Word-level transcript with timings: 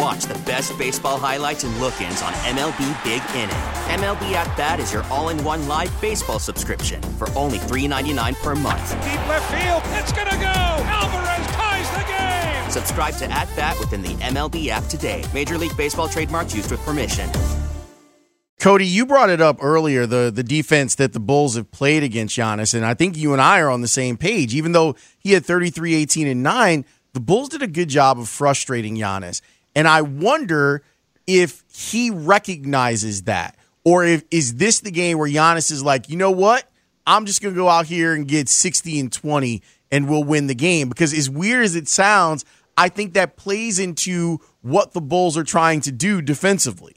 watch 0.00 0.24
the 0.24 0.38
best 0.46 0.76
baseball 0.78 1.18
highlights 1.18 1.62
and 1.62 1.76
look 1.78 2.00
ins 2.00 2.22
on 2.22 2.32
MLB 2.32 3.04
Big 3.04 3.22
Inning. 3.36 3.50
MLB 4.00 4.32
At 4.32 4.56
Bat 4.56 4.80
is 4.80 4.92
your 4.92 5.04
all 5.04 5.28
in 5.28 5.44
one 5.44 5.68
live 5.68 5.92
baseball 6.00 6.38
subscription 6.38 7.02
for 7.02 7.28
only 7.36 7.58
$3.99 7.58 8.42
per 8.42 8.54
month. 8.54 8.90
Deep 9.04 9.28
left 9.28 9.52
field, 9.52 9.82
it's 10.00 10.12
going 10.12 10.26
to 10.28 10.36
go. 10.36 10.46
Alvarez 10.46 11.46
ties 11.48 11.90
the 11.90 12.04
game. 12.08 12.70
Subscribe 12.70 13.14
to 13.16 13.30
At 13.30 13.54
Bat 13.54 13.78
within 13.78 14.00
the 14.00 14.14
MLB 14.14 14.68
app 14.68 14.84
today. 14.84 15.22
Major 15.34 15.58
League 15.58 15.76
Baseball 15.76 16.08
trademarks 16.08 16.54
used 16.54 16.70
with 16.70 16.80
permission. 16.80 17.28
Cody, 18.58 18.86
you 18.86 19.04
brought 19.04 19.30
it 19.30 19.40
up 19.40 19.58
earlier 19.62 20.06
the 20.06 20.30
the 20.34 20.42
defense 20.42 20.94
that 20.94 21.12
the 21.12 21.20
Bulls 21.20 21.56
have 21.56 21.70
played 21.70 22.02
against 22.02 22.36
Giannis, 22.36 22.74
and 22.74 22.84
I 22.84 22.92
think 22.92 23.16
you 23.16 23.32
and 23.32 23.40
I 23.40 23.60
are 23.60 23.70
on 23.70 23.80
the 23.80 23.88
same 23.88 24.18
page. 24.18 24.54
Even 24.54 24.72
though 24.72 24.96
he 25.18 25.32
had 25.32 25.46
33, 25.46 25.94
18, 25.94 26.26
and 26.26 26.42
9, 26.42 26.84
the 27.14 27.20
Bulls 27.20 27.48
did 27.48 27.62
a 27.62 27.66
good 27.66 27.88
job 27.88 28.18
of 28.18 28.28
frustrating 28.28 28.96
Giannis. 28.96 29.40
And 29.74 29.86
I 29.86 30.02
wonder 30.02 30.82
if 31.26 31.64
he 31.72 32.10
recognizes 32.10 33.22
that. 33.22 33.56
Or 33.84 34.04
if 34.04 34.24
is 34.30 34.56
this 34.56 34.80
the 34.80 34.90
game 34.90 35.18
where 35.18 35.28
Giannis 35.28 35.70
is 35.70 35.82
like, 35.82 36.08
you 36.08 36.16
know 36.16 36.30
what? 36.30 36.70
I'm 37.06 37.26
just 37.26 37.42
gonna 37.42 37.54
go 37.54 37.68
out 37.68 37.86
here 37.86 38.14
and 38.14 38.28
get 38.28 38.48
60 38.48 39.00
and 39.00 39.12
20 39.12 39.62
and 39.90 40.08
we'll 40.08 40.24
win 40.24 40.46
the 40.46 40.54
game. 40.54 40.88
Because 40.88 41.14
as 41.14 41.30
weird 41.30 41.64
as 41.64 41.74
it 41.74 41.88
sounds, 41.88 42.44
I 42.76 42.88
think 42.88 43.14
that 43.14 43.36
plays 43.36 43.78
into 43.78 44.40
what 44.62 44.92
the 44.92 45.00
Bulls 45.00 45.36
are 45.36 45.44
trying 45.44 45.80
to 45.82 45.92
do 45.92 46.22
defensively. 46.22 46.96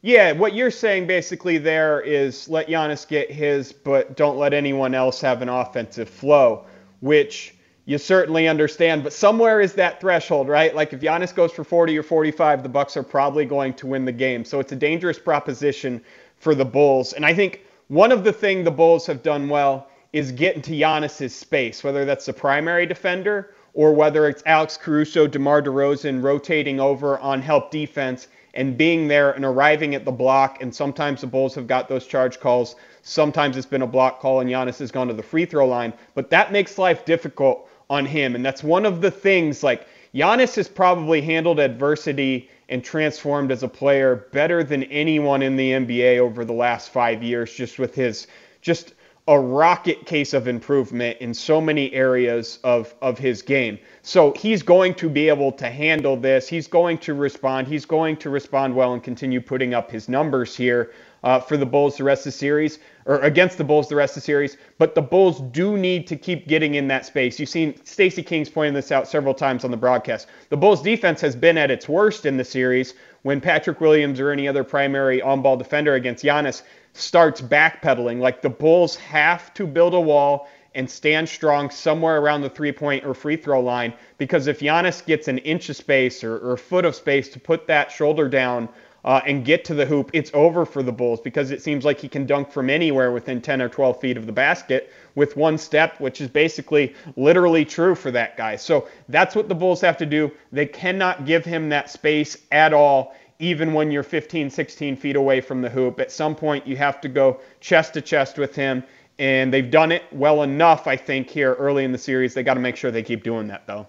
Yeah, 0.00 0.32
what 0.32 0.54
you're 0.54 0.72
saying 0.72 1.06
basically 1.06 1.58
there 1.58 2.00
is 2.00 2.48
let 2.48 2.66
Giannis 2.66 3.06
get 3.06 3.30
his, 3.30 3.72
but 3.72 4.16
don't 4.16 4.36
let 4.36 4.52
anyone 4.52 4.94
else 4.94 5.20
have 5.20 5.42
an 5.42 5.48
offensive 5.48 6.08
flow, 6.08 6.66
which 7.00 7.54
you 7.92 7.98
certainly 7.98 8.48
understand. 8.48 9.04
But 9.04 9.12
somewhere 9.12 9.60
is 9.60 9.74
that 9.74 10.00
threshold, 10.00 10.48
right? 10.48 10.74
Like 10.74 10.94
if 10.94 11.00
Giannis 11.00 11.34
goes 11.34 11.52
for 11.52 11.62
40 11.62 11.98
or 11.98 12.02
45, 12.02 12.62
the 12.62 12.68
Bucks 12.70 12.96
are 12.96 13.02
probably 13.02 13.44
going 13.44 13.74
to 13.74 13.86
win 13.86 14.06
the 14.06 14.12
game. 14.12 14.46
So 14.46 14.60
it's 14.60 14.72
a 14.72 14.76
dangerous 14.76 15.18
proposition 15.18 16.02
for 16.38 16.54
the 16.54 16.64
Bulls. 16.64 17.12
And 17.12 17.26
I 17.26 17.34
think 17.34 17.60
one 17.88 18.10
of 18.10 18.24
the 18.24 18.32
things 18.32 18.64
the 18.64 18.70
Bulls 18.70 19.04
have 19.06 19.22
done 19.22 19.46
well 19.46 19.88
is 20.14 20.32
get 20.32 20.56
into 20.56 20.70
Giannis's 20.70 21.34
space, 21.34 21.84
whether 21.84 22.06
that's 22.06 22.24
the 22.24 22.32
primary 22.32 22.86
defender 22.86 23.54
or 23.74 23.92
whether 23.92 24.26
it's 24.26 24.42
Alex 24.46 24.78
Caruso, 24.78 25.26
DeMar 25.26 25.60
DeRozan 25.60 26.22
rotating 26.22 26.80
over 26.80 27.18
on 27.18 27.42
help 27.42 27.70
defense 27.70 28.28
and 28.54 28.76
being 28.76 29.06
there 29.06 29.32
and 29.32 29.44
arriving 29.44 29.94
at 29.94 30.06
the 30.06 30.12
block. 30.12 30.62
And 30.62 30.74
sometimes 30.74 31.20
the 31.20 31.26
Bulls 31.26 31.54
have 31.56 31.66
got 31.66 31.88
those 31.90 32.06
charge 32.06 32.40
calls. 32.40 32.74
Sometimes 33.02 33.58
it's 33.58 33.66
been 33.66 33.82
a 33.82 33.86
block 33.86 34.20
call 34.20 34.40
and 34.40 34.48
Giannis 34.48 34.78
has 34.78 34.90
gone 34.90 35.08
to 35.08 35.14
the 35.14 35.22
free 35.22 35.44
throw 35.44 35.66
line. 35.66 35.92
But 36.14 36.30
that 36.30 36.52
makes 36.52 36.78
life 36.78 37.04
difficult 37.04 37.68
on 37.92 38.06
him. 38.06 38.34
And 38.34 38.44
that's 38.44 38.64
one 38.64 38.86
of 38.86 39.02
the 39.02 39.10
things 39.10 39.62
like 39.62 39.86
Giannis 40.14 40.56
has 40.56 40.66
probably 40.66 41.20
handled 41.20 41.60
adversity 41.60 42.48
and 42.70 42.82
transformed 42.82 43.52
as 43.52 43.62
a 43.62 43.68
player 43.68 44.16
better 44.32 44.64
than 44.64 44.84
anyone 44.84 45.42
in 45.42 45.56
the 45.56 45.72
NBA 45.72 46.18
over 46.18 46.42
the 46.46 46.54
last 46.54 46.88
five 46.88 47.22
years, 47.22 47.52
just 47.52 47.78
with 47.78 47.94
his 47.94 48.26
just 48.62 48.94
a 49.28 49.38
rocket 49.38 50.06
case 50.06 50.32
of 50.32 50.48
improvement 50.48 51.18
in 51.20 51.34
so 51.34 51.60
many 51.60 51.92
areas 51.92 52.58
of, 52.64 52.94
of 53.02 53.18
his 53.18 53.42
game. 53.42 53.78
So 54.00 54.32
he's 54.32 54.62
going 54.62 54.94
to 54.94 55.10
be 55.10 55.28
able 55.28 55.52
to 55.52 55.68
handle 55.68 56.16
this. 56.16 56.48
He's 56.48 56.66
going 56.66 56.96
to 56.98 57.12
respond. 57.12 57.68
He's 57.68 57.84
going 57.84 58.16
to 58.16 58.30
respond 58.30 58.74
well 58.74 58.94
and 58.94 59.02
continue 59.02 59.40
putting 59.42 59.74
up 59.74 59.90
his 59.90 60.08
numbers 60.08 60.56
here 60.56 60.92
uh, 61.22 61.40
for 61.40 61.56
the 61.56 61.66
Bulls 61.66 61.96
the 61.96 62.04
rest 62.04 62.26
of 62.26 62.32
the 62.32 62.38
series, 62.38 62.78
or 63.06 63.20
against 63.20 63.58
the 63.58 63.64
Bulls 63.64 63.88
the 63.88 63.96
rest 63.96 64.16
of 64.16 64.22
the 64.22 64.26
series. 64.26 64.56
But 64.78 64.94
the 64.94 65.02
Bulls 65.02 65.40
do 65.40 65.76
need 65.76 66.06
to 66.08 66.16
keep 66.16 66.48
getting 66.48 66.74
in 66.74 66.88
that 66.88 67.06
space. 67.06 67.38
You've 67.38 67.48
seen 67.48 67.84
Stacey 67.84 68.22
King's 68.22 68.48
pointing 68.48 68.74
this 68.74 68.92
out 68.92 69.08
several 69.08 69.34
times 69.34 69.64
on 69.64 69.70
the 69.70 69.76
broadcast. 69.76 70.28
The 70.48 70.56
Bulls 70.56 70.82
defense 70.82 71.20
has 71.20 71.36
been 71.36 71.58
at 71.58 71.70
its 71.70 71.88
worst 71.88 72.26
in 72.26 72.36
the 72.36 72.44
series 72.44 72.94
when 73.22 73.40
Patrick 73.40 73.80
Williams 73.80 74.20
or 74.20 74.30
any 74.30 74.48
other 74.48 74.64
primary 74.64 75.22
on 75.22 75.42
ball 75.42 75.56
defender 75.56 75.94
against 75.94 76.24
Giannis 76.24 76.62
starts 76.92 77.40
backpedaling. 77.40 78.18
Like 78.18 78.42
the 78.42 78.50
Bulls 78.50 78.96
have 78.96 79.54
to 79.54 79.66
build 79.66 79.94
a 79.94 80.00
wall 80.00 80.48
and 80.74 80.88
stand 80.88 81.28
strong 81.28 81.70
somewhere 81.70 82.18
around 82.18 82.40
the 82.40 82.50
three 82.50 82.72
point 82.72 83.04
or 83.04 83.14
free 83.14 83.36
throw 83.36 83.60
line 83.60 83.92
because 84.18 84.46
if 84.46 84.60
Giannis 84.60 85.04
gets 85.04 85.28
an 85.28 85.38
inch 85.38 85.68
of 85.68 85.76
space 85.76 86.24
or, 86.24 86.38
or 86.38 86.52
a 86.52 86.58
foot 86.58 86.84
of 86.84 86.94
space 86.94 87.28
to 87.30 87.40
put 87.40 87.66
that 87.66 87.92
shoulder 87.92 88.28
down 88.28 88.68
uh, 89.04 89.20
and 89.26 89.44
get 89.44 89.64
to 89.64 89.74
the 89.74 89.86
hoop, 89.86 90.10
it's 90.12 90.30
over 90.34 90.64
for 90.64 90.82
the 90.82 90.92
Bulls 90.92 91.20
because 91.20 91.50
it 91.50 91.62
seems 91.62 91.84
like 91.84 92.00
he 92.00 92.08
can 92.08 92.26
dunk 92.26 92.50
from 92.50 92.70
anywhere 92.70 93.10
within 93.12 93.40
10 93.40 93.60
or 93.60 93.68
12 93.68 94.00
feet 94.00 94.16
of 94.16 94.26
the 94.26 94.32
basket 94.32 94.92
with 95.14 95.36
one 95.36 95.58
step, 95.58 96.00
which 96.00 96.20
is 96.20 96.28
basically 96.28 96.94
literally 97.16 97.64
true 97.64 97.94
for 97.94 98.10
that 98.10 98.36
guy. 98.36 98.56
So 98.56 98.88
that's 99.08 99.34
what 99.34 99.48
the 99.48 99.54
Bulls 99.54 99.80
have 99.80 99.96
to 99.98 100.06
do. 100.06 100.30
They 100.52 100.66
cannot 100.66 101.26
give 101.26 101.44
him 101.44 101.68
that 101.70 101.90
space 101.90 102.36
at 102.52 102.72
all 102.72 103.14
even 103.38 103.72
when 103.72 103.90
you're 103.90 104.04
15, 104.04 104.50
16 104.50 104.96
feet 104.96 105.16
away 105.16 105.40
from 105.40 105.60
the 105.60 105.68
hoop. 105.68 105.98
At 105.98 106.12
some 106.12 106.36
point, 106.36 106.64
you 106.64 106.76
have 106.76 107.00
to 107.00 107.08
go 107.08 107.40
chest 107.60 107.92
to 107.94 108.00
chest 108.00 108.38
with 108.38 108.54
him. 108.54 108.84
And 109.18 109.52
they've 109.52 109.70
done 109.70 109.90
it 109.90 110.04
well 110.12 110.44
enough, 110.44 110.86
I 110.86 110.96
think, 110.96 111.28
here 111.28 111.54
early 111.54 111.84
in 111.84 111.90
the 111.90 111.98
series. 111.98 112.34
They 112.34 112.44
got 112.44 112.54
to 112.54 112.60
make 112.60 112.76
sure 112.76 112.92
they 112.92 113.02
keep 113.02 113.24
doing 113.24 113.48
that, 113.48 113.66
though. 113.66 113.88